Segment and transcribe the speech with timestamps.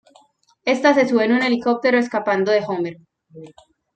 [0.65, 2.97] Ésta se sube a un helicóptero, escapando de Homer.